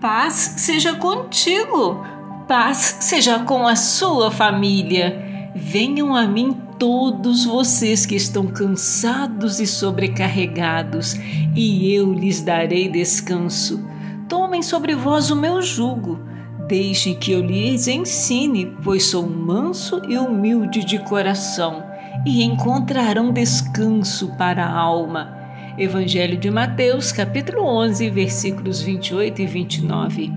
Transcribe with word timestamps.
Paz 0.00 0.56
seja 0.58 0.94
contigo, 0.94 2.04
paz 2.46 2.98
seja 3.00 3.38
com 3.38 3.66
a 3.66 3.74
sua 3.74 4.30
família. 4.30 5.50
Venham 5.54 6.14
a 6.14 6.26
mim 6.26 6.54
todos 6.78 7.46
vocês 7.46 8.04
que 8.04 8.14
estão 8.14 8.46
cansados 8.46 9.58
e 9.58 9.66
sobrecarregados, 9.66 11.14
e 11.54 11.94
eu 11.94 12.12
lhes 12.12 12.42
darei 12.42 12.90
descanso. 12.90 13.88
Tomem 14.28 14.62
sobre 14.62 14.94
vós 14.94 15.30
o 15.30 15.36
meu 15.36 15.62
jugo. 15.62 16.20
Deixem 16.68 17.14
que 17.14 17.32
eu 17.32 17.40
lhes 17.40 17.88
ensine, 17.88 18.76
pois 18.84 19.04
sou 19.04 19.26
manso 19.26 20.02
e 20.06 20.18
humilde 20.18 20.84
de 20.84 20.98
coração, 20.98 21.82
e 22.26 22.42
encontrarão 22.42 23.32
descanso 23.32 24.36
para 24.36 24.66
a 24.66 24.78
alma 24.78 25.45
Evangelho 25.78 26.38
de 26.38 26.50
Mateus, 26.50 27.12
capítulo 27.12 27.62
11, 27.62 28.08
versículos 28.08 28.80
28 28.80 29.42
e 29.42 29.46
29. 29.46 30.32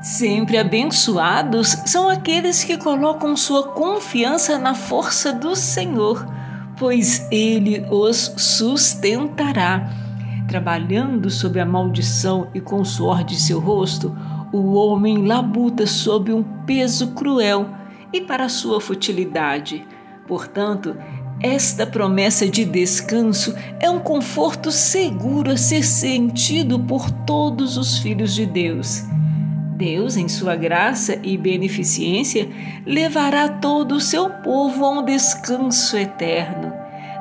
Sempre 0.00 0.56
abençoados 0.56 1.68
são 1.84 2.08
aqueles 2.08 2.64
que 2.64 2.78
colocam 2.78 3.36
sua 3.36 3.64
confiança 3.74 4.56
na 4.56 4.74
força 4.74 5.30
do 5.30 5.54
Senhor, 5.54 6.26
pois 6.78 7.28
Ele 7.30 7.84
os 7.90 8.32
sustentará. 8.38 9.90
Trabalhando 10.48 11.28
sob 11.28 11.60
a 11.60 11.66
maldição 11.66 12.48
e 12.54 12.62
com 12.62 12.80
o 12.80 12.84
suor 12.86 13.22
de 13.22 13.38
seu 13.38 13.60
rosto, 13.60 14.16
o 14.50 14.72
homem 14.72 15.26
labuta 15.26 15.86
sob 15.86 16.32
um 16.32 16.42
peso 16.64 17.08
cruel 17.08 17.68
e 18.10 18.22
para 18.22 18.48
sua 18.48 18.80
futilidade. 18.80 19.86
Portanto, 20.26 20.96
esta 21.42 21.86
promessa 21.86 22.46
de 22.46 22.64
descanso 22.64 23.54
é 23.80 23.88
um 23.88 23.98
conforto 23.98 24.70
seguro 24.70 25.50
a 25.50 25.56
ser 25.56 25.82
sentido 25.84 26.78
por 26.78 27.10
todos 27.10 27.78
os 27.78 27.98
filhos 27.98 28.34
de 28.34 28.44
Deus. 28.44 29.04
Deus, 29.74 30.18
em 30.18 30.28
sua 30.28 30.54
graça 30.54 31.18
e 31.22 31.38
beneficência, 31.38 32.46
levará 32.84 33.48
todo 33.48 33.92
o 33.92 34.00
seu 34.00 34.28
povo 34.28 34.84
a 34.84 34.90
um 34.90 35.02
descanso 35.02 35.96
eterno. 35.96 36.70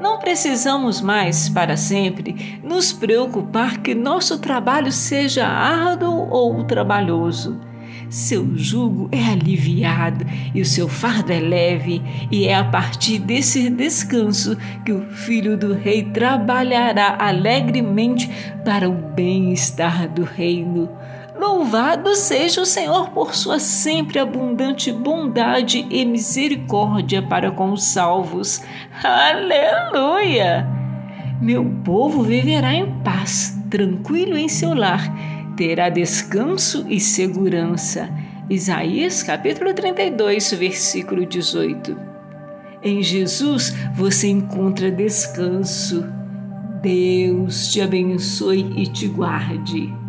Não 0.00 0.20
precisamos 0.20 1.00
mais, 1.00 1.48
para 1.48 1.76
sempre, 1.76 2.60
nos 2.62 2.92
preocupar 2.92 3.78
que 3.78 3.94
nosso 3.94 4.38
trabalho 4.38 4.92
seja 4.92 5.46
árduo 5.46 6.28
ou 6.30 6.62
trabalhoso 6.62 7.60
seu 8.08 8.56
jugo 8.56 9.08
é 9.10 9.24
aliviado 9.24 10.24
e 10.54 10.60
o 10.60 10.64
seu 10.64 10.88
fardo 10.88 11.32
é 11.32 11.40
leve, 11.40 12.02
e 12.30 12.46
é 12.46 12.54
a 12.54 12.64
partir 12.64 13.18
desse 13.18 13.68
descanso 13.70 14.56
que 14.84 14.92
o 14.92 15.08
filho 15.10 15.56
do 15.56 15.74
rei 15.74 16.02
trabalhará 16.04 17.16
alegremente 17.18 18.30
para 18.64 18.88
o 18.88 18.92
bem-estar 18.92 20.08
do 20.08 20.22
reino. 20.22 20.88
Louvado 21.38 22.14
seja 22.14 22.60
o 22.60 22.66
Senhor 22.66 23.10
por 23.10 23.34
sua 23.34 23.58
sempre 23.58 24.18
abundante 24.18 24.92
bondade 24.92 25.84
e 25.90 26.04
misericórdia 26.04 27.20
para 27.20 27.50
com 27.50 27.72
os 27.72 27.84
salvos. 27.84 28.62
Aleluia! 29.02 30.66
Meu 31.40 31.64
povo 31.84 32.22
viverá 32.22 32.72
em 32.72 32.86
paz, 33.00 33.60
tranquilo 33.68 34.38
em 34.38 34.48
seu 34.48 34.72
lar 34.72 35.33
terá 35.56 35.88
descanso 35.88 36.84
e 36.88 37.00
segurança. 37.00 38.08
Isaías 38.48 39.22
capítulo 39.22 39.72
32, 39.72 40.52
versículo 40.52 41.24
18. 41.24 41.96
Em 42.82 43.02
Jesus 43.02 43.74
você 43.94 44.28
encontra 44.28 44.90
descanso. 44.90 46.04
Deus 46.82 47.72
te 47.72 47.80
abençoe 47.80 48.70
e 48.76 48.86
te 48.86 49.08
guarde. 49.08 50.03